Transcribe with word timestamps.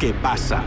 ¿Qué 0.00 0.14
pasa? 0.14 0.64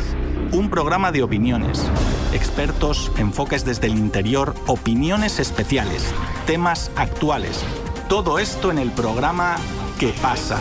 Un 0.51 0.69
programa 0.69 1.11
de 1.11 1.23
opiniones, 1.23 1.91
expertos, 2.35 3.11
enfoques 3.17 3.65
desde 3.65 3.87
el 3.87 3.97
interior, 3.97 4.53
opiniones 4.67 5.39
especiales, 5.39 6.13
temas 6.45 6.91
actuales. 6.95 7.65
Todo 8.07 8.37
esto 8.37 8.69
en 8.69 8.77
el 8.77 8.91
programa 8.91 9.55
¿Qué 9.99 10.13
pasa? 10.21 10.59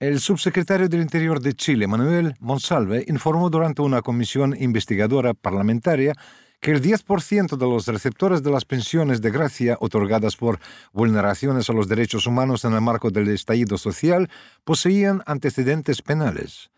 El 0.00 0.18
subsecretario 0.18 0.88
del 0.88 1.02
Interior 1.02 1.40
de 1.40 1.54
Chile, 1.54 1.86
Manuel 1.86 2.34
Monsalve, 2.40 3.04
informó 3.06 3.48
durante 3.48 3.80
una 3.82 4.02
comisión 4.02 4.60
investigadora 4.60 5.34
parlamentaria 5.34 6.14
que 6.60 6.72
el 6.72 6.82
10% 6.82 7.56
de 7.56 7.66
los 7.66 7.86
receptores 7.86 8.42
de 8.42 8.50
las 8.50 8.64
pensiones 8.64 9.22
de 9.22 9.30
gracia 9.30 9.76
otorgadas 9.78 10.34
por 10.34 10.58
vulneraciones 10.92 11.70
a 11.70 11.74
los 11.74 11.86
derechos 11.86 12.26
humanos 12.26 12.64
en 12.64 12.72
el 12.72 12.80
marco 12.80 13.10
del 13.10 13.28
estallido 13.28 13.78
social 13.78 14.28
poseían 14.64 15.22
antecedentes 15.26 16.02
penales. 16.02 16.70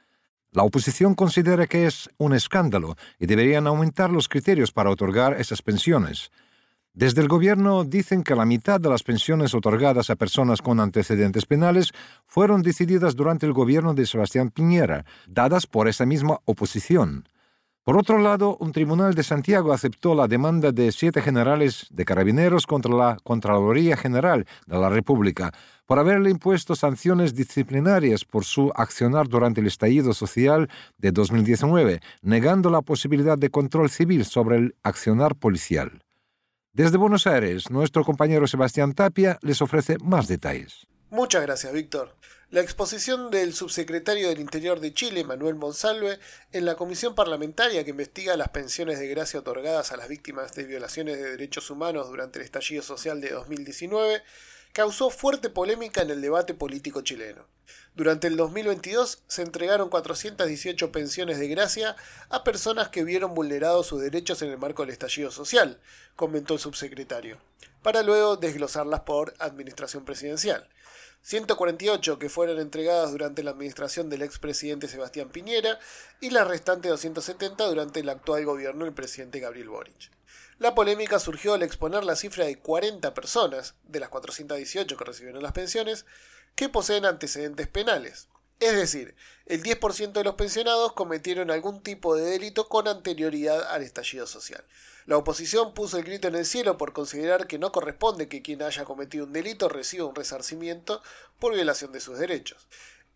La 0.57 0.63
oposición 0.63 1.15
considera 1.15 1.67
que 1.67 1.85
es 1.85 2.09
un 2.17 2.33
escándalo 2.33 2.97
y 3.19 3.27
deberían 3.27 3.67
aumentar 3.67 4.09
los 4.09 4.27
criterios 4.27 4.73
para 4.73 4.89
otorgar 4.89 5.39
esas 5.39 5.61
pensiones. 5.61 6.31
Desde 6.95 7.21
el 7.21 7.29
gobierno 7.29 7.85
dicen 7.85 8.23
que 8.23 8.35
la 8.35 8.47
mitad 8.47 8.81
de 8.81 8.89
las 8.89 9.03
pensiones 9.03 9.53
otorgadas 9.53 10.09
a 10.09 10.17
personas 10.17 10.63
con 10.63 10.81
antecedentes 10.81 11.45
penales 11.45 11.93
fueron 12.25 12.63
decididas 12.63 13.17
durante 13.17 13.45
el 13.45 13.53
gobierno 13.53 13.93
de 13.93 14.07
Sebastián 14.07 14.49
Piñera, 14.49 15.05
dadas 15.27 15.67
por 15.67 15.89
esa 15.89 16.07
misma 16.07 16.39
oposición. 16.47 17.29
Por 17.87 17.97
otro 17.97 18.19
lado, 18.19 18.57
un 18.59 18.73
tribunal 18.73 19.15
de 19.15 19.23
Santiago 19.23 19.73
aceptó 19.73 20.17
la 20.17 20.27
demanda 20.27 20.73
de 20.73 20.91
siete 20.91 21.23
generales 21.23 21.87
de 21.91 22.05
carabineros 22.05 22.67
contra 22.67 22.93
la 22.93 23.17
Contraloría 23.23 23.97
General 23.97 24.45
de 24.67 24.77
la 24.77 24.89
República 24.89 25.53
por 25.87 26.01
haberle 26.01 26.31
impuesto 26.31 26.75
sanciones 26.75 27.37
disciplinarias 27.37 28.25
por 28.25 28.45
su 28.45 28.73
accionar 28.75 29.29
durante 29.29 29.61
el 29.61 29.69
estallido 29.69 30.15
social 30.15 30.69
de 30.99 31.13
2019, 31.13 32.01
negando 32.23 32.71
la 32.71 32.83
posibilidad 32.83 33.39
de 33.39 33.51
control 33.51 33.89
civil 33.89 34.25
sobre 34.25 34.57
el 34.57 34.75
accionar 34.83 35.37
policial. 35.37 36.03
Desde 36.73 36.99
Buenos 36.99 37.29
Aires, 37.29 37.71
nuestro 37.71 38.03
compañero 38.03 38.49
Sebastián 38.49 38.95
Tapia 38.95 39.39
les 39.43 39.63
ofrece 39.63 39.97
más 40.03 40.27
detalles. 40.27 40.89
Muchas 41.17 41.41
gracias, 41.41 41.73
Víctor. 41.73 42.15
La 42.51 42.61
exposición 42.61 43.31
del 43.31 43.55
subsecretario 43.55 44.29
del 44.29 44.39
Interior 44.39 44.81
de 44.81 44.93
Chile, 44.93 45.25
Manuel 45.25 45.55
Monsalve, 45.55 46.19
en 46.53 46.67
la 46.67 46.75
comisión 46.75 47.15
parlamentaria 47.15 47.83
que 47.85 47.93
investiga 47.93 48.37
las 48.37 48.51
pensiones 48.51 48.99
de 48.99 49.09
gracia 49.09 49.41
otorgadas 49.41 49.93
a 49.93 49.97
las 49.97 50.09
víctimas 50.09 50.53
de 50.53 50.65
violaciones 50.65 51.17
de 51.17 51.31
derechos 51.31 51.71
humanos 51.71 52.09
durante 52.09 52.39
el 52.39 52.45
estallido 52.45 52.83
social 52.83 53.23
de 53.23 53.31
2019, 53.31 54.23
causó 54.75 55.09
fuerte 55.09 55.49
polémica 55.49 56.03
en 56.03 56.11
el 56.11 56.21
debate 56.21 56.53
político 56.53 57.01
chileno. 57.01 57.47
Durante 57.95 58.27
el 58.27 58.37
2022 58.37 59.23
se 59.27 59.41
entregaron 59.41 59.89
418 59.89 60.93
pensiones 60.93 61.39
de 61.39 61.49
gracia 61.49 61.97
a 62.29 62.45
personas 62.45 62.91
que 62.91 63.05
vieron 63.05 63.33
vulnerados 63.33 63.87
sus 63.87 64.03
derechos 64.03 64.43
en 64.43 64.51
el 64.51 64.59
marco 64.59 64.83
del 64.83 64.93
estallido 64.93 65.31
social, 65.31 65.81
comentó 66.15 66.53
el 66.53 66.61
subsecretario, 66.61 67.39
para 67.81 68.03
luego 68.03 68.37
desglosarlas 68.37 69.01
por 69.01 69.33
administración 69.39 70.05
presidencial. 70.05 70.69
148 71.27 72.21
que 72.21 72.29
fueron 72.29 72.61
entregadas 72.61 73.11
durante 73.11 73.43
la 73.43 73.51
administración 73.51 74.09
del 74.09 74.23
expresidente 74.23 74.87
Sebastián 74.87 75.29
Piñera 75.29 75.81
y 76.21 76.31
las 76.31 76.47
restantes 76.47 76.89
270 76.89 77.67
durante 77.67 77.99
el 77.99 78.09
actual 78.11 78.45
gobierno 78.45 78.85
del 78.85 78.95
presidente 78.95 79.41
Gabriel 79.41 79.69
Boric. 79.69 80.13
La 80.61 80.77
polémica 80.77 81.19
surgió 81.19 81.55
al 81.55 81.65
exponer 81.65 82.05
la 82.05 82.15
cifra 82.15 82.45
de 82.45 82.61
40 82.61 83.13
personas, 83.13 83.75
de 83.89 83.99
las 83.99 84.09
418 84.09 84.97
que 84.97 85.05
recibieron 85.05 85.43
las 85.43 85.51
pensiones, 85.51 86.07
que 86.55 86.69
poseen 86.69 87.05
antecedentes 87.05 87.67
penales. 87.67 88.29
Es 88.59 88.75
decir, 88.75 89.15
el 89.45 89.63
10% 89.63 90.13
de 90.13 90.25
los 90.25 90.35
pensionados 90.35 90.95
cometieron 90.95 91.51
algún 91.51 91.83
tipo 91.83 92.17
de 92.17 92.25
delito 92.25 92.69
con 92.69 92.89
anterioridad 92.89 93.71
al 93.71 93.83
estallido 93.83 94.27
social. 94.27 94.65
La 95.05 95.19
oposición 95.19 95.75
puso 95.75 95.99
el 95.99 96.05
grito 96.05 96.27
en 96.27 96.35
el 96.35 96.47
cielo 96.47 96.79
por 96.79 96.93
considerar 96.93 97.47
que 97.47 97.59
no 97.59 97.71
corresponde 97.71 98.29
que 98.29 98.43
quien 98.43 98.63
haya 98.63 98.85
cometido 98.85 99.25
un 99.25 99.33
delito 99.33 99.69
reciba 99.69 100.07
un 100.07 100.15
resarcimiento 100.15 101.03
por 101.39 101.55
violación 101.55 101.93
de 101.93 102.01
sus 102.01 102.19
derechos. 102.19 102.67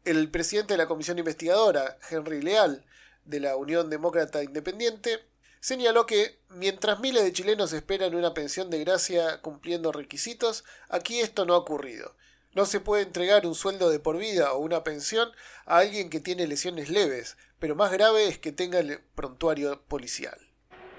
El 0.04 0.30
presidente 0.30 0.74
de 0.74 0.78
la 0.78 0.86
comisión 0.86 1.18
investigadora, 1.18 1.98
Henry 2.08 2.42
Leal, 2.42 2.84
de 3.24 3.40
la 3.40 3.56
Unión 3.56 3.90
Demócrata 3.90 4.42
Independiente, 4.42 5.24
señaló 5.60 6.06
que 6.06 6.38
mientras 6.50 7.00
miles 7.00 7.24
de 7.24 7.32
chilenos 7.32 7.72
esperan 7.72 8.14
una 8.14 8.34
pensión 8.34 8.70
de 8.70 8.84
gracia 8.84 9.40
cumpliendo 9.42 9.90
requisitos, 9.90 10.64
aquí 10.88 11.20
esto 11.20 11.44
no 11.44 11.54
ha 11.54 11.58
ocurrido. 11.58 12.14
No 12.52 12.66
se 12.66 12.80
puede 12.80 13.04
entregar 13.04 13.46
un 13.46 13.54
sueldo 13.54 13.90
de 13.90 14.00
por 14.00 14.18
vida 14.18 14.52
o 14.52 14.58
una 14.58 14.82
pensión 14.82 15.30
a 15.66 15.78
alguien 15.78 16.10
que 16.10 16.18
tiene 16.18 16.48
lesiones 16.48 16.90
leves, 16.90 17.36
pero 17.60 17.76
más 17.76 17.92
grave 17.92 18.26
es 18.26 18.38
que 18.38 18.50
tenga 18.50 18.80
el 18.80 19.00
prontuario 19.14 19.80
policial. 19.82 20.36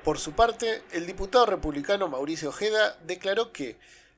Por 0.05 0.17
su 0.17 0.31
parte, 0.31 0.81
el 0.93 1.05
diputado 1.05 1.45
republicano 1.45 2.07
Mauricio 2.07 2.49
Ojeda 2.49 2.97
declaró 3.03 3.51
que 3.51 3.77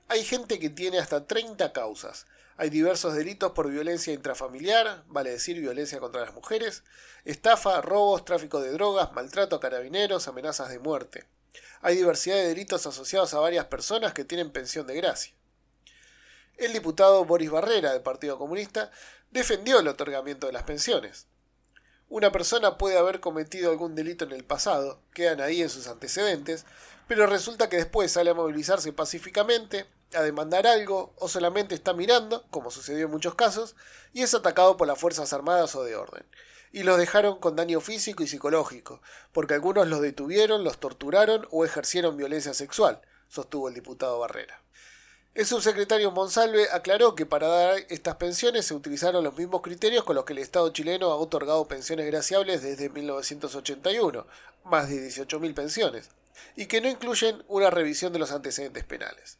hay 0.09 0.23
gente 0.23 0.59
que 0.59 0.69
tiene 0.69 0.99
hasta 0.99 1.25
30 1.25 1.73
causas. 1.73 2.27
Hay 2.55 2.69
diversos 2.69 3.15
delitos 3.15 3.53
por 3.53 3.69
violencia 3.69 4.13
intrafamiliar, 4.13 5.03
vale 5.07 5.31
decir 5.31 5.59
violencia 5.59 5.99
contra 5.99 6.21
las 6.21 6.35
mujeres, 6.35 6.83
estafa, 7.25 7.81
robos, 7.81 8.25
tráfico 8.25 8.61
de 8.61 8.71
drogas, 8.71 9.11
maltrato 9.11 9.55
a 9.55 9.59
carabineros, 9.59 10.27
amenazas 10.27 10.69
de 10.69 10.77
muerte. 10.77 11.25
Hay 11.81 11.95
diversidad 11.95 12.35
de 12.35 12.47
delitos 12.47 12.85
asociados 12.85 13.33
a 13.33 13.39
varias 13.39 13.65
personas 13.65 14.13
que 14.13 14.23
tienen 14.23 14.51
pensión 14.51 14.85
de 14.85 14.95
gracia. 14.95 15.33
El 16.57 16.71
diputado 16.71 17.25
Boris 17.25 17.49
Barrera, 17.49 17.91
del 17.91 18.03
Partido 18.03 18.37
Comunista, 18.37 18.91
defendió 19.31 19.79
el 19.79 19.87
otorgamiento 19.87 20.47
de 20.47 20.53
las 20.53 20.63
pensiones. 20.63 21.27
Una 22.09 22.31
persona 22.31 22.77
puede 22.77 22.99
haber 22.99 23.19
cometido 23.19 23.71
algún 23.71 23.95
delito 23.95 24.25
en 24.25 24.33
el 24.33 24.43
pasado, 24.43 24.99
quedan 25.13 25.41
ahí 25.41 25.63
en 25.63 25.69
sus 25.69 25.87
antecedentes, 25.87 26.65
pero 27.07 27.25
resulta 27.25 27.69
que 27.69 27.77
después 27.77 28.11
sale 28.11 28.29
a 28.29 28.35
movilizarse 28.35 28.93
pacíficamente, 28.93 29.87
a 30.13 30.21
demandar 30.21 30.67
algo, 30.67 31.15
o 31.17 31.27
solamente 31.27 31.73
está 31.73 31.93
mirando, 31.93 32.45
como 32.51 32.69
sucedió 32.69 33.05
en 33.05 33.11
muchos 33.11 33.33
casos, 33.33 33.75
y 34.13 34.21
es 34.21 34.35
atacado 34.35 34.77
por 34.77 34.87
las 34.87 34.99
Fuerzas 34.99 35.33
Armadas 35.33 35.75
o 35.75 35.83
de 35.83 35.95
orden. 35.95 36.23
Y 36.71 36.83
los 36.83 36.99
dejaron 36.99 37.39
con 37.39 37.55
daño 37.55 37.81
físico 37.81 38.21
y 38.21 38.27
psicológico, 38.27 39.01
porque 39.31 39.55
algunos 39.55 39.87
los 39.87 40.01
detuvieron, 40.01 40.63
los 40.63 40.79
torturaron 40.79 41.47
o 41.49 41.65
ejercieron 41.65 42.15
violencia 42.15 42.53
sexual, 42.53 43.01
sostuvo 43.27 43.69
el 43.69 43.73
diputado 43.73 44.19
Barrera. 44.19 44.61
El 45.35 45.47
subsecretario 45.47 46.11
Monsalve 46.11 46.67
aclaró 46.71 47.15
que 47.15 47.25
para 47.25 47.47
dar 47.47 47.77
estas 47.89 48.17
pensiones 48.17 48.67
se 48.67 48.75
utilizaron 48.75 49.23
los 49.23 49.35
mismos 49.35 49.63
criterios 49.63 50.03
con 50.03 50.15
los 50.15 50.25
que 50.25 50.33
el 50.33 50.39
Estado 50.39 50.69
chileno 50.69 51.09
ha 51.11 51.15
otorgado 51.15 51.67
pensiones 51.67 52.05
graciables 52.05 52.61
desde 52.61 52.89
1981, 52.89 54.27
más 54.65 54.89
de 54.89 55.09
18.000 55.09 55.55
pensiones, 55.55 56.11
y 56.55 56.67
que 56.67 56.81
no 56.81 56.87
incluyen 56.87 57.43
una 57.47 57.71
revisión 57.71 58.13
de 58.13 58.19
los 58.19 58.31
antecedentes 58.31 58.83
penales. 58.83 59.39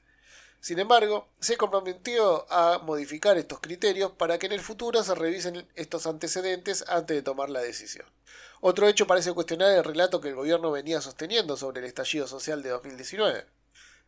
Sin 0.59 0.79
embargo, 0.79 1.27
se 1.39 1.57
comprometió 1.57 2.51
a 2.51 2.79
modificar 2.79 3.37
estos 3.37 3.59
criterios 3.59 4.13
para 4.13 4.39
que 4.39 4.47
en 4.47 4.53
el 4.53 4.61
futuro 4.61 5.03
se 5.03 5.13
revisen 5.13 5.67
estos 5.75 6.07
antecedentes 6.07 6.85
antes 6.87 7.15
de 7.15 7.21
tomar 7.21 7.51
la 7.51 7.61
decisión. 7.61 8.07
Otro 8.61 8.87
hecho 8.87 9.05
parece 9.05 9.31
cuestionar 9.33 9.69
el 9.69 9.83
relato 9.83 10.21
que 10.21 10.29
el 10.29 10.35
gobierno 10.35 10.71
venía 10.71 11.01
sosteniendo 11.01 11.55
sobre 11.55 11.81
el 11.81 11.85
estallido 11.85 12.25
social 12.25 12.63
de 12.63 12.69
2019 12.69 13.45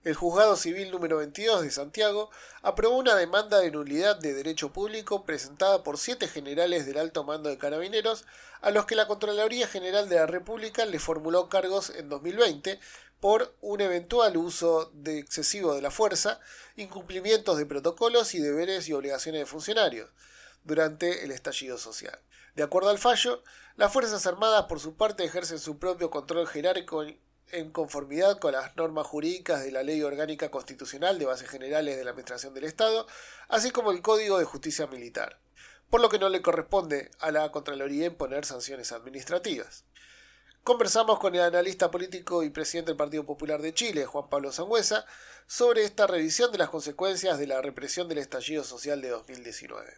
el 0.06 0.14
Juzgado 0.14 0.56
Civil 0.56 0.92
número 0.92 1.18
22 1.18 1.64
de 1.64 1.72
Santiago 1.72 2.30
aprobó 2.62 2.96
una 2.96 3.16
demanda 3.16 3.58
de 3.58 3.72
nulidad 3.72 4.16
de 4.16 4.36
derecho 4.36 4.72
público 4.72 5.26
presentada 5.26 5.84
por 5.84 5.98
siete 5.98 6.28
generales 6.28 6.86
del 6.86 7.00
alto 7.00 7.24
mando 7.24 7.50
de 7.50 7.58
carabineros 7.58 8.24
a 8.62 8.70
los 8.70 8.86
que 8.86 8.94
la 8.94 9.08
Contraloría 9.08 9.68
General 9.68 10.08
de 10.08 10.18
la 10.18 10.28
República 10.28 10.86
le 10.86 11.00
formuló 11.00 11.50
cargos 11.50 11.90
en 11.90 12.08
2020 12.08 12.80
por 13.20 13.56
un 13.62 13.82
eventual 13.82 14.38
uso 14.38 14.92
de 14.94 15.18
excesivo 15.18 15.74
de 15.74 15.82
la 15.82 15.90
fuerza, 15.90 16.40
incumplimientos 16.76 17.58
de 17.58 17.66
protocolos 17.66 18.36
y 18.36 18.40
deberes 18.40 18.88
y 18.88 18.94
obligaciones 18.94 19.42
de 19.42 19.46
funcionarios 19.48 20.12
durante 20.64 21.24
el 21.24 21.32
estallido 21.32 21.80
social. 21.80 22.20
De 22.54 22.62
acuerdo 22.62 22.92
al 22.92 23.00
fallo, 23.00 23.42
las 23.76 23.91
Fuerzas 23.91 24.28
Armadas 24.28 24.66
por 24.66 24.79
su 24.79 24.96
parte 24.96 25.24
ejercen 25.24 25.58
su 25.58 25.79
propio 25.79 26.12
control 26.12 26.47
jerárquico 26.47 27.03
en 27.52 27.72
conformidad 27.72 28.40
con 28.40 28.53
las 28.53 28.76
normas 28.76 29.08
jurídicas 29.08 29.64
de 29.64 29.72
la 29.72 29.84
Ley 29.84 30.02
Orgánica 30.02 30.50
Constitucional 30.50 31.20
de 31.20 31.26
Bases 31.26 31.50
Generales 31.50 31.97
de 31.97 32.03
la 32.03 32.12
Administración 32.12 32.53
del 32.53 32.66
Estado, 32.66 33.08
así 33.47 33.72
como 33.72 33.92
el 33.92 34.02
Código 34.02 34.38
de 34.40 34.46
Justicia 34.46 34.88
Militar, 34.88 35.40
por 35.90 36.02
lo 36.02 36.09
que 36.09 36.20
no 36.20 36.30
le 36.30 36.42
corresponde 36.42 37.12
a 37.20 37.32
la 37.32 37.52
Contraloría 37.52 38.08
imponer 38.08 38.46
sanciones 38.46 38.92
administrativas. 38.92 39.86
Conversamos 40.64 41.20
con 41.20 41.36
el 41.36 41.42
analista 41.42 41.92
político 41.92 42.42
y 42.42 42.50
presidente 42.50 42.90
del 42.90 42.97
Partido 42.97 43.24
Popular 43.24 43.62
de 43.62 43.74
Chile, 43.74 44.06
Juan 44.06 44.30
Pablo 44.30 44.52
Sangüesa, 44.52 45.06
sobre 45.46 45.84
esta 45.84 46.08
revisión 46.08 46.52
de 46.52 46.58
las 46.58 46.70
consecuencias 46.70 47.38
de 47.38 47.46
la 47.46 47.62
represión 47.62 48.08
del 48.08 48.18
estallido 48.18 48.64
social 48.64 49.00
de 49.00 49.09
2019. 49.09 49.94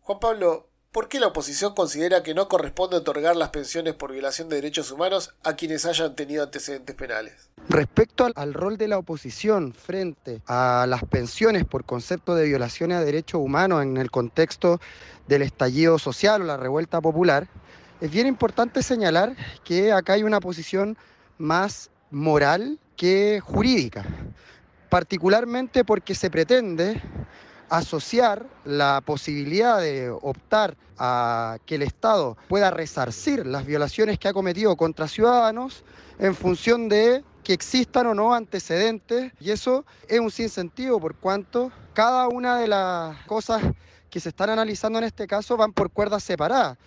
Juan 0.00 0.20
Pablo, 0.20 0.70
¿Por 0.92 1.08
qué 1.08 1.20
la 1.20 1.26
oposición 1.26 1.74
considera 1.74 2.22
que 2.22 2.32
no 2.32 2.48
corresponde 2.48 2.96
otorgar 2.96 3.36
las 3.36 3.50
pensiones 3.50 3.92
por 3.92 4.10
violación 4.10 4.48
de 4.48 4.56
derechos 4.56 4.90
humanos 4.90 5.34
a 5.44 5.54
quienes 5.54 5.84
hayan 5.84 6.16
tenido 6.16 6.42
antecedentes 6.42 6.96
penales? 6.96 7.50
Respecto 7.68 8.26
al, 8.34 8.54
rol 8.54 8.78
de 8.78 8.88
la 8.88 8.96
oposición 8.96 9.74
frente 9.74 10.40
a 10.46 10.86
las 10.88 11.04
pensiones 11.04 11.66
por 11.66 11.84
concepto 11.84 12.34
de 12.34 12.46
violaciones 12.46 12.96
a 12.96 13.04
derechos 13.04 13.42
humanos 13.42 13.82
en 13.82 13.98
el 13.98 14.10
contexto 14.10 14.80
del 15.26 15.42
estallido 15.42 15.98
social 15.98 16.40
o 16.40 16.44
la 16.46 16.56
revuelta 16.56 17.02
popular, 17.02 17.48
es 18.00 18.10
bien 18.10 18.26
importante 18.26 18.82
señalar 18.82 19.36
que 19.64 19.92
acá 19.92 20.14
hay 20.14 20.22
una 20.22 20.40
posición 20.40 20.96
más 21.36 21.90
moral 22.10 22.78
que 22.96 23.40
jurídica, 23.40 24.06
particularmente 24.88 25.84
porque 25.84 26.14
se 26.14 26.30
pretende 26.30 27.02
asociar 27.68 28.46
la 28.64 29.02
posibilidad 29.04 29.80
de 29.80 30.10
optar 30.10 30.76
a 30.98 31.58
que 31.66 31.76
el 31.76 31.82
Estado 31.82 32.36
pueda 32.48 32.70
resarcir 32.70 33.46
las 33.46 33.66
violaciones 33.66 34.18
que 34.18 34.28
ha 34.28 34.32
cometido 34.32 34.76
contra 34.76 35.08
ciudadanos 35.08 35.84
en 36.18 36.34
función 36.34 36.88
de 36.88 37.24
que 37.44 37.52
existan 37.52 38.06
o 38.08 38.14
no 38.14 38.34
antecedentes 38.34 39.32
y 39.40 39.50
eso 39.50 39.84
es 40.08 40.20
un 40.20 40.30
sinsentido 40.30 40.98
por 40.98 41.14
cuanto 41.14 41.70
cada 41.94 42.28
una 42.28 42.58
de 42.58 42.68
las 42.68 43.16
cosas 43.26 43.62
que 44.10 44.20
se 44.20 44.30
están 44.30 44.50
analizando 44.50 44.98
en 44.98 45.04
este 45.04 45.26
caso 45.26 45.56
van 45.56 45.72
por 45.72 45.90
cuerdas 45.90 46.22
separadas. 46.22 46.78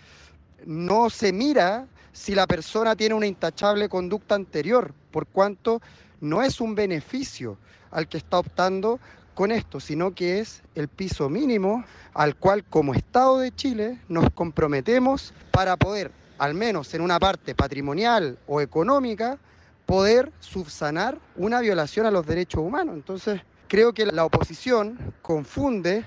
No 0.66 1.10
se 1.10 1.32
mira 1.32 1.88
si 2.12 2.36
la 2.36 2.48
persona 2.48 2.96
tiene 2.96 3.16
una 3.16 3.28
intachable 3.28 3.88
conducta 3.90 4.36
anterior, 4.36 4.94
por 5.12 5.28
cuanto 5.28 5.82
no 6.20 6.42
es 6.42 6.60
un 6.60 6.76
beneficio 6.76 7.58
al 7.90 8.08
que 8.08 8.18
está 8.18 8.40
optando 8.40 9.00
con 9.34 9.52
esto, 9.52 9.80
sino 9.80 10.14
que 10.14 10.40
es 10.40 10.62
el 10.76 10.88
piso 10.88 11.30
mínimo 11.30 11.84
al 12.14 12.36
cual 12.36 12.64
como 12.64 12.94
Estado 12.94 13.40
de 13.40 13.54
Chile 13.56 14.00
nos 14.08 14.30
comprometemos 14.32 15.34
para 15.52 15.78
poder, 15.78 16.12
al 16.38 16.54
menos 16.54 16.94
en 16.94 17.02
una 17.02 17.20
parte 17.20 17.56
patrimonial 17.56 18.38
o 18.48 18.62
económica, 18.62 19.38
poder 19.86 20.32
subsanar 20.40 21.18
una 21.36 21.60
violación 21.60 22.06
a 22.06 22.12
los 22.12 22.26
derechos 22.26 22.62
humanos. 22.62 22.96
Entonces, 22.96 23.42
creo 23.68 23.94
que 23.94 24.06
la 24.06 24.26
oposición 24.26 24.98
confunde 25.22 26.06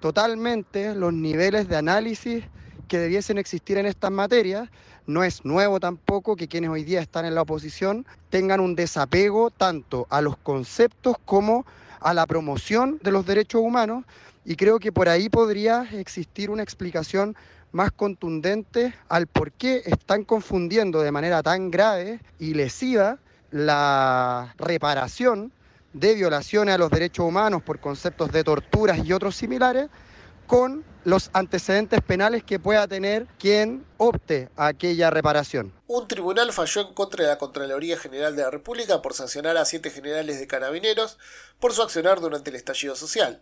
totalmente 0.00 0.94
los 0.94 1.12
niveles 1.12 1.68
de 1.68 1.76
análisis 1.76 2.44
que 2.88 2.98
debiesen 2.98 3.38
existir 3.38 3.78
en 3.78 3.86
estas 3.86 4.10
materias. 4.10 4.68
No 5.06 5.24
es 5.24 5.44
nuevo 5.44 5.80
tampoco 5.80 6.36
que 6.36 6.48
quienes 6.48 6.70
hoy 6.70 6.84
día 6.84 7.00
están 7.00 7.24
en 7.24 7.34
la 7.34 7.42
oposición 7.42 8.06
tengan 8.28 8.60
un 8.60 8.74
desapego 8.74 9.50
tanto 9.50 10.06
a 10.10 10.20
los 10.20 10.36
conceptos 10.36 11.16
como 11.24 11.64
a 12.02 12.14
la 12.14 12.26
promoción 12.26 12.98
de 13.02 13.12
los 13.12 13.26
derechos 13.26 13.60
humanos 13.60 14.04
y 14.44 14.56
creo 14.56 14.78
que 14.78 14.92
por 14.92 15.08
ahí 15.08 15.28
podría 15.28 15.88
existir 15.92 16.50
una 16.50 16.62
explicación 16.62 17.36
más 17.70 17.90
contundente 17.92 18.94
al 19.08 19.26
por 19.26 19.52
qué 19.52 19.82
están 19.86 20.24
confundiendo 20.24 21.00
de 21.00 21.12
manera 21.12 21.42
tan 21.42 21.70
grave 21.70 22.20
y 22.38 22.54
lesiva 22.54 23.18
la 23.50 24.54
reparación 24.58 25.52
de 25.92 26.14
violaciones 26.14 26.74
a 26.74 26.78
los 26.78 26.90
derechos 26.90 27.26
humanos 27.26 27.62
por 27.62 27.80
conceptos 27.80 28.32
de 28.32 28.44
torturas 28.44 29.04
y 29.04 29.12
otros 29.12 29.36
similares 29.36 29.88
con 30.46 30.84
los 31.04 31.30
antecedentes 31.32 32.00
penales 32.00 32.44
que 32.44 32.58
pueda 32.58 32.86
tener 32.86 33.26
quien 33.38 33.84
opte 33.96 34.48
a 34.56 34.66
aquella 34.68 35.10
reparación. 35.10 35.72
Un 35.86 36.08
tribunal 36.08 36.52
falló 36.52 36.82
en 36.82 36.94
contra 36.94 37.24
de 37.24 37.30
la 37.30 37.38
Contraloría 37.38 37.96
General 37.96 38.34
de 38.36 38.42
la 38.42 38.50
República 38.50 39.02
por 39.02 39.14
sancionar 39.14 39.56
a 39.56 39.64
siete 39.64 39.90
generales 39.90 40.38
de 40.38 40.46
carabineros 40.46 41.18
por 41.60 41.72
su 41.72 41.82
accionar 41.82 42.20
durante 42.20 42.50
el 42.50 42.56
estallido 42.56 42.96
social. 42.96 43.40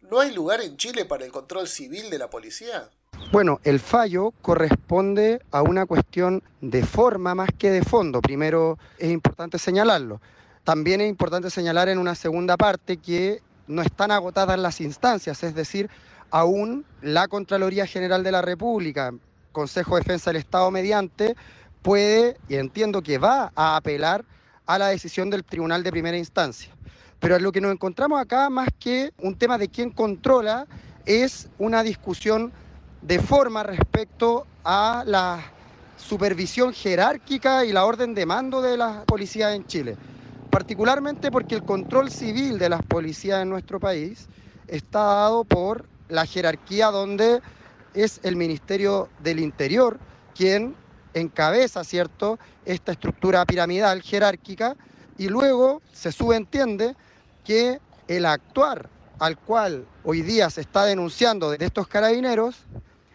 ¿No 0.00 0.20
hay 0.20 0.32
lugar 0.32 0.60
en 0.60 0.76
Chile 0.76 1.04
para 1.04 1.24
el 1.24 1.32
control 1.32 1.68
civil 1.68 2.10
de 2.10 2.18
la 2.18 2.28
policía? 2.28 2.90
Bueno, 3.30 3.60
el 3.64 3.78
fallo 3.80 4.32
corresponde 4.42 5.40
a 5.50 5.62
una 5.62 5.86
cuestión 5.86 6.42
de 6.60 6.84
forma 6.84 7.34
más 7.34 7.50
que 7.56 7.70
de 7.70 7.82
fondo. 7.82 8.20
Primero 8.20 8.78
es 8.98 9.10
importante 9.10 9.58
señalarlo. 9.58 10.20
También 10.64 11.00
es 11.00 11.08
importante 11.08 11.50
señalar 11.50 11.88
en 11.88 11.98
una 11.98 12.14
segunda 12.14 12.56
parte 12.56 12.96
que 12.98 13.40
no 13.66 13.82
están 13.82 14.10
agotadas 14.10 14.58
las 14.58 14.80
instancias, 14.80 15.42
es 15.42 15.54
decir, 15.54 15.88
aún 16.32 16.84
la 17.02 17.28
Contraloría 17.28 17.86
General 17.86 18.24
de 18.24 18.32
la 18.32 18.42
República, 18.42 19.12
Consejo 19.52 19.94
de 19.94 20.00
Defensa 20.00 20.30
del 20.30 20.38
Estado 20.38 20.70
mediante, 20.70 21.36
puede, 21.82 22.38
y 22.48 22.56
entiendo 22.56 23.02
que 23.02 23.18
va 23.18 23.52
a 23.54 23.76
apelar 23.76 24.24
a 24.66 24.78
la 24.78 24.88
decisión 24.88 25.28
del 25.28 25.44
Tribunal 25.44 25.82
de 25.82 25.90
Primera 25.90 26.16
Instancia. 26.16 26.72
Pero 27.20 27.38
lo 27.38 27.52
que 27.52 27.60
nos 27.60 27.70
encontramos 27.70 28.20
acá, 28.20 28.48
más 28.48 28.68
que 28.80 29.12
un 29.18 29.36
tema 29.36 29.58
de 29.58 29.68
quién 29.68 29.90
controla, 29.90 30.66
es 31.04 31.48
una 31.58 31.82
discusión 31.82 32.50
de 33.02 33.18
forma 33.18 33.62
respecto 33.62 34.46
a 34.64 35.04
la 35.06 35.52
supervisión 35.96 36.72
jerárquica 36.72 37.64
y 37.66 37.72
la 37.72 37.84
orden 37.84 38.14
de 38.14 38.24
mando 38.24 38.62
de 38.62 38.76
las 38.78 39.04
policías 39.04 39.54
en 39.54 39.66
Chile. 39.66 39.96
Particularmente 40.50 41.30
porque 41.30 41.56
el 41.56 41.62
control 41.62 42.10
civil 42.10 42.58
de 42.58 42.70
las 42.70 42.82
policías 42.82 43.42
en 43.42 43.50
nuestro 43.50 43.78
país 43.78 44.28
está 44.66 45.00
dado 45.00 45.44
por 45.44 45.86
la 46.12 46.26
jerarquía 46.26 46.90
donde 46.90 47.40
es 47.94 48.20
el 48.22 48.36
Ministerio 48.36 49.08
del 49.20 49.40
Interior 49.40 49.98
quien 50.34 50.74
encabeza, 51.14 51.84
¿cierto?, 51.84 52.38
esta 52.64 52.92
estructura 52.92 53.44
piramidal 53.44 54.02
jerárquica 54.02 54.76
y 55.18 55.28
luego 55.28 55.82
se 55.92 56.12
subentiende 56.12 56.94
que 57.44 57.80
el 58.08 58.26
actuar 58.26 58.88
al 59.18 59.38
cual 59.38 59.86
hoy 60.04 60.22
día 60.22 60.50
se 60.50 60.60
está 60.60 60.84
denunciando 60.84 61.50
de 61.50 61.64
estos 61.64 61.86
carabineros 61.88 62.56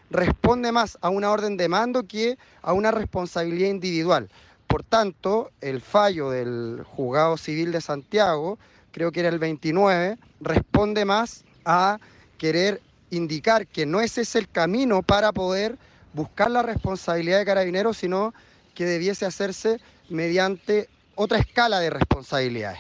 responde 0.10 0.72
más 0.72 0.98
a 1.02 1.10
una 1.10 1.32
orden 1.32 1.58
de 1.58 1.68
mando 1.70 2.04
que 2.04 2.38
a 2.62 2.74
una 2.74 2.92
responsabilidad 2.92 3.70
individual. 3.70 4.30
Por 4.68 4.84
tanto, 4.84 5.52
el 5.62 5.82
fallo 5.82 6.30
del 6.30 6.84
juzgado 6.84 7.38
civil 7.38 7.72
de 7.72 7.82
Santiago, 7.82 8.58
creo 8.92 9.12
que 9.12 9.20
era 9.22 9.30
el 9.30 9.40
29, 9.40 10.18
responde 10.40 11.06
más 11.06 11.44
a 11.66 12.00
querer 12.38 12.82
indicar 13.10 13.68
que 13.68 13.86
no 13.86 14.02
ese 14.02 14.22
es 14.22 14.36
el 14.36 14.50
camino 14.50 15.02
para 15.02 15.32
poder 15.32 15.78
buscar 16.14 16.52
la 16.52 16.64
responsabilidad 16.64 17.40
de 17.40 17.46
carabineros, 17.46 17.98
sino 17.98 18.34
que 18.74 18.86
debiese 18.86 19.26
hacerse 19.26 19.80
mediante 20.10 20.90
otra 21.16 21.40
escala 21.40 21.80
de 21.80 21.90
responsabilidades. 21.90 22.80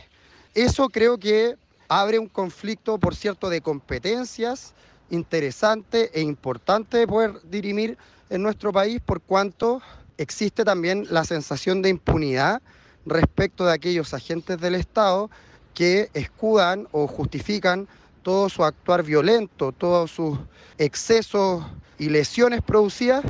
Eso 0.53 0.89
creo 0.89 1.17
que 1.17 1.55
abre 1.87 2.19
un 2.19 2.27
conflicto, 2.27 2.97
por 2.97 3.15
cierto, 3.15 3.49
de 3.49 3.61
competencias 3.61 4.73
interesante 5.09 6.11
e 6.13 6.21
importante 6.21 6.97
de 6.97 7.07
poder 7.07 7.39
dirimir 7.43 7.97
en 8.29 8.43
nuestro 8.43 8.73
país 8.73 8.99
por 9.05 9.21
cuanto 9.21 9.81
existe 10.17 10.65
también 10.65 11.07
la 11.09 11.23
sensación 11.23 11.81
de 11.81 11.89
impunidad 11.89 12.61
respecto 13.05 13.65
de 13.65 13.73
aquellos 13.73 14.13
agentes 14.13 14.59
del 14.59 14.75
Estado 14.75 15.29
que 15.73 16.09
escudan 16.13 16.87
o 16.91 17.07
justifican 17.07 17.87
todo 18.27 18.49
su 18.49 18.65
actuar 18.65 19.03
violento, 19.03 19.71
todos 19.71 20.11
sus 20.11 20.37
excesos 20.77 21.63
y 21.97 22.09
lesiones 22.09 22.61
producidas 22.61 23.23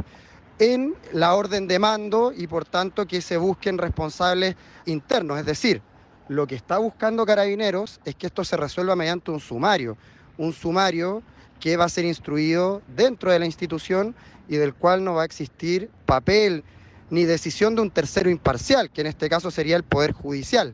en 0.58 0.96
la 1.14 1.36
orden 1.36 1.68
de 1.68 1.78
mando 1.78 2.34
y 2.36 2.48
por 2.48 2.66
tanto 2.66 3.06
que 3.06 3.22
se 3.22 3.38
busquen 3.38 3.78
responsables 3.78 4.56
internos. 4.88 5.38
Es 5.38 5.46
decir, 5.46 5.84
lo 6.30 6.48
que 6.48 6.56
está 6.56 6.80
buscando 6.80 7.28
Carabineros 7.28 8.00
es 8.06 8.16
que 8.16 8.26
esto 8.26 8.44
se 8.44 8.58
resuelva 8.58 8.96
mediante 8.96 9.30
un 9.30 9.40
sumario, 9.40 10.00
un 10.36 10.52
sumario 10.52 11.22
que 11.60 11.78
va 11.78 11.86
a 11.86 11.90
ser 11.90 12.06
instruido 12.06 12.82
dentro 12.96 13.32
de 13.32 13.38
la 13.38 13.46
institución 13.46 14.16
y 14.50 14.56
del 14.56 14.74
cual 14.74 15.04
no 15.04 15.14
va 15.14 15.22
a 15.22 15.26
existir 15.26 15.92
papel 16.08 16.64
ni 17.12 17.26
decisión 17.26 17.76
de 17.76 17.84
un 17.84 17.92
tercero 17.92 18.32
imparcial, 18.32 18.90
que 18.90 19.02
en 19.02 19.08
este 19.08 19.30
caso 19.30 19.52
sería 19.52 19.76
el 19.76 19.84
Poder 19.84 20.14
Judicial. 20.14 20.74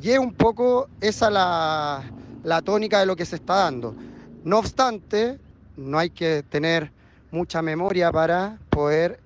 Y 0.00 0.10
es 0.10 0.20
un 0.20 0.32
poco 0.32 0.88
esa 1.00 1.28
la, 1.28 2.04
la 2.44 2.62
tónica 2.62 3.00
de 3.00 3.06
lo 3.06 3.16
que 3.16 3.26
se 3.26 3.36
está 3.36 3.56
dando. 3.56 3.94
No 4.44 4.58
obstante, 4.58 5.38
no 5.76 5.98
hay 5.98 6.10
que 6.10 6.44
tener 6.48 6.92
mucha 7.30 7.62
memoria 7.62 8.12
para 8.12 8.58
poder 8.70 9.18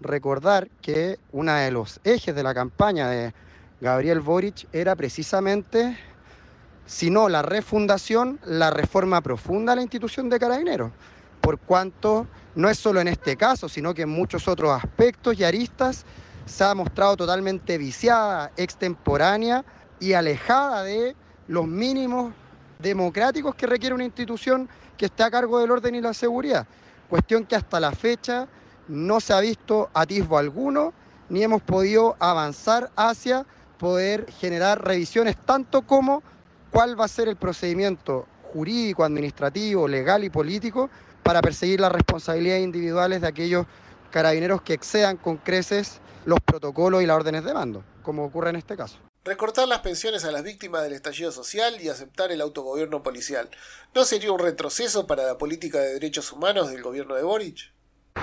recordar 0.00 0.68
que 0.82 1.18
uno 1.32 1.52
de 1.54 1.70
los 1.70 2.00
ejes 2.04 2.34
de 2.34 2.42
la 2.42 2.54
campaña 2.54 3.08
de 3.08 3.34
Gabriel 3.80 4.20
Boric 4.20 4.68
era 4.72 4.94
precisamente, 4.94 5.98
si 6.84 7.10
no 7.10 7.28
la 7.28 7.42
refundación, 7.42 8.38
la 8.44 8.70
reforma 8.70 9.20
profunda 9.22 9.72
a 9.72 9.76
la 9.76 9.82
institución 9.82 10.28
de 10.28 10.38
carabineros, 10.38 10.92
por 11.40 11.58
cuanto 11.58 12.26
no 12.54 12.68
es 12.68 12.78
solo 12.78 13.00
en 13.00 13.08
este 13.08 13.36
caso, 13.36 13.68
sino 13.68 13.94
que 13.94 14.02
en 14.02 14.10
muchos 14.10 14.48
otros 14.48 14.70
aspectos 14.72 15.38
y 15.38 15.44
aristas 15.44 16.04
se 16.44 16.64
ha 16.64 16.74
mostrado 16.74 17.16
totalmente 17.16 17.78
viciada, 17.78 18.52
extemporánea 18.56 19.64
y 19.98 20.12
alejada 20.12 20.84
de 20.84 21.16
los 21.48 21.66
mínimos 21.66 22.32
democráticos 22.78 23.54
que 23.54 23.66
requiere 23.66 23.94
una 23.94 24.04
institución 24.04 24.68
que 24.96 25.06
esté 25.06 25.22
a 25.22 25.30
cargo 25.30 25.58
del 25.58 25.70
orden 25.70 25.94
y 25.94 26.00
la 26.00 26.14
seguridad. 26.14 26.66
Cuestión 27.08 27.44
que 27.44 27.56
hasta 27.56 27.80
la 27.80 27.92
fecha 27.92 28.48
no 28.88 29.20
se 29.20 29.32
ha 29.32 29.40
visto 29.40 29.90
atisbo 29.94 30.38
alguno, 30.38 30.92
ni 31.28 31.42
hemos 31.42 31.62
podido 31.62 32.16
avanzar 32.18 32.90
hacia 32.96 33.46
poder 33.78 34.30
generar 34.32 34.84
revisiones 34.84 35.36
tanto 35.36 35.82
como 35.82 36.22
cuál 36.70 36.98
va 36.98 37.04
a 37.04 37.08
ser 37.08 37.28
el 37.28 37.36
procedimiento 37.36 38.26
jurídico, 38.52 39.04
administrativo, 39.04 39.88
legal 39.88 40.24
y 40.24 40.30
político 40.30 40.88
para 41.22 41.42
perseguir 41.42 41.80
las 41.80 41.92
responsabilidades 41.92 42.64
individuales 42.64 43.20
de 43.20 43.26
aquellos 43.26 43.66
carabineros 44.10 44.62
que 44.62 44.74
excedan 44.74 45.16
con 45.16 45.36
creces 45.36 46.00
los 46.24 46.40
protocolos 46.40 47.02
y 47.02 47.06
las 47.06 47.16
órdenes 47.16 47.44
de 47.44 47.54
mando, 47.54 47.82
como 48.02 48.24
ocurre 48.24 48.50
en 48.50 48.56
este 48.56 48.76
caso 48.76 48.98
recortar 49.26 49.66
las 49.66 49.80
pensiones 49.80 50.24
a 50.24 50.30
las 50.30 50.44
víctimas 50.44 50.84
del 50.84 50.92
estallido 50.92 51.32
social 51.32 51.80
y 51.82 51.88
aceptar 51.88 52.30
el 52.30 52.40
autogobierno 52.40 53.02
policial. 53.02 53.50
¿No 53.92 54.04
sería 54.04 54.30
un 54.30 54.38
retroceso 54.38 55.06
para 55.08 55.24
la 55.24 55.36
política 55.36 55.80
de 55.80 55.94
derechos 55.94 56.32
humanos 56.32 56.70
del 56.70 56.82
gobierno 56.82 57.16
de 57.16 57.24
Boric? 57.24 57.72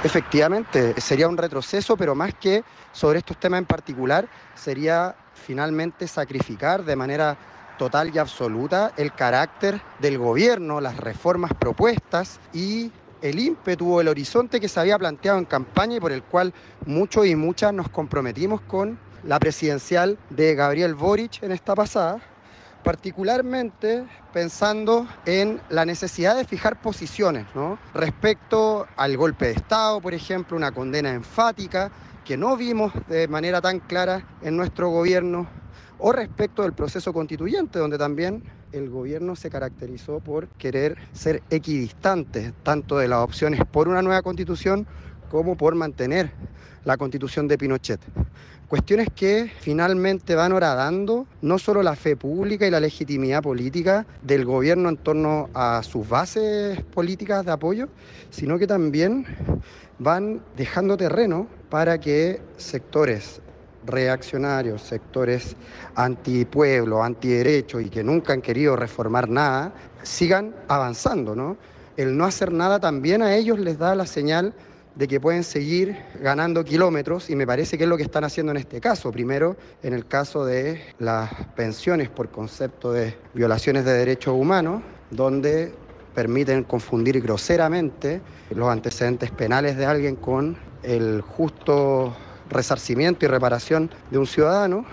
Efectivamente, 0.04 1.00
sería 1.00 1.28
un 1.28 1.38
retroceso, 1.38 1.98
pero 1.98 2.16
más 2.16 2.34
que 2.34 2.64
sobre 2.94 3.20
estos 3.20 3.38
temas 3.38 3.60
en 3.60 3.66
particular, 3.66 4.30
sería 4.56 5.16
finalmente 5.34 6.08
sacrificar 6.08 6.86
de 6.86 6.96
manera 6.96 7.38
total 7.78 8.16
y 8.16 8.18
absoluta 8.18 8.94
el 8.96 9.14
carácter 9.14 9.82
del 10.00 10.18
gobierno, 10.18 10.80
las 10.80 10.98
reformas 10.98 11.52
propuestas 11.54 12.40
y 12.54 12.92
el 13.22 13.40
ímpetu 13.40 13.94
o 13.94 14.02
el 14.02 14.08
horizonte 14.08 14.60
que 14.60 14.70
se 14.70 14.80
había 14.80 14.98
planteado 14.98 15.38
en 15.38 15.46
campaña 15.46 15.98
y 15.98 16.00
por 16.00 16.14
el 16.14 16.24
cual 16.24 16.54
muchos 16.86 17.26
y 17.26 17.36
muchas 17.36 17.74
nos 17.74 17.90
comprometimos 17.90 18.62
con 18.62 18.98
la 19.24 19.40
presidencial 19.40 20.18
de 20.30 20.56
Gabriel 20.56 20.96
Boric 20.96 21.42
en 21.44 21.52
esta 21.52 21.76
pasada, 21.76 22.22
particularmente 22.84 24.06
pensando 24.34 25.08
en 25.26 25.62
la 25.70 25.86
necesidad 25.86 26.36
de 26.36 26.46
fijar 26.46 26.82
posiciones 26.82 27.46
respecto 27.94 28.86
al 28.98 29.16
golpe 29.16 29.46
de 29.46 29.52
Estado, 29.54 30.02
por 30.02 30.14
ejemplo, 30.14 30.58
una 30.58 30.72
condena 30.72 31.14
enfática 31.14 31.92
que 32.26 32.38
no 32.38 32.58
vimos 32.58 32.92
de 33.08 33.28
manera 33.28 33.62
tan 33.62 33.80
clara 33.80 34.26
en 34.42 34.58
nuestro 34.58 34.90
gobierno, 34.90 35.48
o 36.00 36.12
respecto 36.12 36.64
del 36.64 36.74
proceso 36.74 37.14
constituyente, 37.14 37.80
donde 37.80 37.98
también 37.98 38.44
el 38.74 38.90
gobierno 38.90 39.36
se 39.36 39.50
caracterizó 39.50 40.20
por 40.20 40.48
querer 40.50 40.98
ser 41.14 41.44
equidistante 41.50 42.54
tanto 42.64 42.98
de 42.98 43.08
las 43.08 43.20
opciones 43.20 43.62
por 43.72 43.88
una 43.88 44.02
nueva 44.02 44.22
constitución 44.22 44.88
como 45.34 45.58
por 45.58 45.74
mantener 45.74 46.30
la 46.86 46.96
constitución 46.96 47.48
de 47.48 47.58
Pinochet. 47.58 48.00
Cuestiones 48.68 49.08
que 49.16 49.52
finalmente 49.62 50.36
van 50.36 50.52
horadando 50.52 51.26
no 51.42 51.58
solo 51.58 51.82
la 51.82 51.96
fe 51.96 52.16
pública 52.16 52.68
y 52.68 52.70
la 52.70 52.80
legitimidad 52.80 53.42
política 53.42 54.06
del 54.22 54.46
gobierno 54.46 54.90
en 54.90 54.98
torno 54.98 55.50
a 55.56 55.82
sus 55.82 56.08
bases 56.08 56.80
políticas 56.94 57.48
de 57.48 57.52
apoyo, 57.52 57.90
sino 58.30 58.60
que 58.60 58.68
también 58.68 59.26
van 59.98 60.44
dejando 60.56 60.98
terreno 60.98 61.48
para 61.72 61.98
que 62.00 62.40
sectores 62.58 63.42
reaccionarios, 63.88 64.84
sectores 64.84 65.56
antipueblo, 65.96 67.04
antiderecho 67.04 67.80
y 67.80 67.90
que 67.90 68.04
nunca 68.04 68.34
han 68.34 68.42
querido 68.44 68.76
reformar 68.76 69.28
nada, 69.28 69.74
sigan 70.04 70.54
avanzando, 70.68 71.36
¿no? 71.36 71.58
El 71.98 72.16
no 72.18 72.26
hacer 72.26 72.52
nada 72.52 72.80
también 72.80 73.24
a 73.24 73.36
ellos 73.36 73.58
les 73.58 73.80
da 73.80 73.96
la 73.96 74.06
señal 74.06 74.54
de 74.96 75.08
que 75.08 75.20
pueden 75.20 75.44
seguir 75.44 75.98
ganando 76.22 76.64
kilómetros 76.64 77.30
y 77.30 77.36
me 77.36 77.48
parece 77.48 77.78
que 77.78 77.86
es 77.86 77.90
lo 77.90 77.98
que 77.98 78.04
están 78.04 78.24
haciendo 78.24 78.52
en 78.52 78.58
este 78.58 78.80
caso. 78.80 79.12
Primero, 79.12 79.56
en 79.82 79.94
el 79.94 80.06
caso 80.06 80.46
de 80.46 80.82
las 81.00 81.32
pensiones 81.56 82.10
por 82.10 82.30
concepto 82.30 82.92
de 82.92 83.16
violaciones 83.34 83.86
de 83.86 83.94
derechos 83.94 84.36
humanos, 84.36 84.84
donde 85.10 85.74
permiten 86.14 86.64
confundir 86.64 87.20
groseramente 87.22 88.22
los 88.52 88.70
antecedentes 88.70 89.32
penales 89.32 89.78
de 89.78 89.86
alguien 89.86 90.16
con 90.16 90.58
el 90.84 91.22
justo 91.22 92.16
resarcimiento 92.50 93.26
y 93.26 93.30
reparación 93.30 93.90
de 94.12 94.20
un 94.20 94.28
ciudadano, 94.28 94.86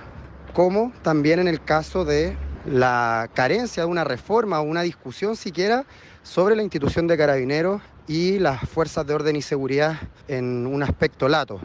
como 0.55 0.93
también 1.03 1.41
en 1.41 1.49
el 1.49 1.63
caso 1.63 2.05
de 2.05 2.37
la 2.67 3.29
carencia 3.35 3.83
de 3.85 3.89
una 3.89 4.05
reforma 4.05 4.61
o 4.61 4.63
una 4.63 4.83
discusión 4.83 5.37
siquiera 5.37 5.85
sobre 6.23 6.57
la 6.57 6.63
institución 6.63 7.07
de 7.07 7.17
carabineros 7.17 7.83
y 8.11 8.41
las 8.41 8.69
fuerzas 8.69 9.07
de 9.07 9.15
orden 9.15 9.37
y 9.37 9.43
seguridad 9.43 10.01
en 10.27 10.67
un 10.67 10.83
aspecto 10.83 11.29
lato. 11.29 11.61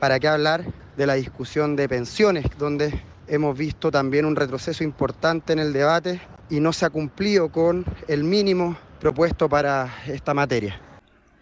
¿Para 0.00 0.18
qué 0.18 0.26
hablar 0.26 0.64
de 0.96 1.06
la 1.06 1.12
discusión 1.12 1.76
de 1.76 1.86
pensiones, 1.86 2.46
donde 2.56 3.04
hemos 3.28 3.58
visto 3.58 3.90
también 3.90 4.24
un 4.24 4.34
retroceso 4.34 4.84
importante 4.84 5.52
en 5.52 5.58
el 5.58 5.74
debate 5.74 6.22
y 6.48 6.60
no 6.60 6.72
se 6.72 6.86
ha 6.86 6.90
cumplido 6.90 7.52
con 7.52 7.84
el 8.08 8.24
mínimo 8.24 8.78
propuesto 9.00 9.50
para 9.50 10.02
esta 10.06 10.32
materia? 10.32 10.80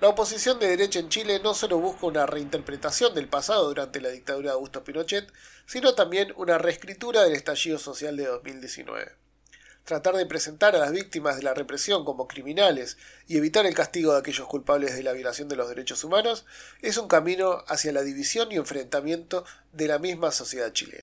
La 0.00 0.09
oposición 0.09 0.59
de 0.59 0.66
derecha 0.66 0.99
en 0.99 1.11
Chile 1.11 1.40
no 1.45 1.54
solo 1.54 1.78
busca 1.78 2.07
una 2.07 2.26
reinterpretación 2.26 3.14
del 3.14 3.28
pasado 3.28 3.69
durante 3.69 4.00
la 4.00 4.09
dictadura 4.09 4.49
de 4.49 4.54
Augusto 4.54 4.83
Pinochet, 4.83 5.33
sino 5.64 5.95
también 5.95 6.33
una 6.37 6.59
reescritura 6.59 7.23
del 7.23 7.35
estallido 7.35 7.78
social 7.78 8.16
de 8.16 8.26
2019. 8.26 9.12
Tratar 9.90 10.14
de 10.14 10.25
presentar 10.25 10.76
a 10.76 10.78
las 10.78 10.92
víctimas 10.92 11.37
de 11.37 11.42
la 11.42 11.52
represión 11.52 12.04
como 12.04 12.28
criminales 12.28 12.97
y 13.26 13.38
evitar 13.38 13.66
el 13.66 13.75
castigo 13.75 14.12
de 14.12 14.20
aquellos 14.20 14.47
culpables 14.47 14.94
de 14.94 15.02
la 15.02 15.12
violación 15.12 15.49
de 15.49 15.56
los 15.56 15.68
derechos 15.68 16.04
humanos 16.04 16.47
es 16.80 16.97
un 16.97 17.09
camino 17.09 17.64
hacia 17.66 17.90
la 17.90 18.02
división 18.02 18.52
y 18.52 18.54
enfrentamiento 18.54 19.44
de 19.73 19.88
la 19.88 19.99
misma 19.99 20.30
sociedad 20.30 20.73
chilena. 20.73 21.00